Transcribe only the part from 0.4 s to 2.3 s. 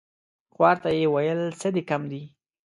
خوار ته يې ويل څه دي کم دي؟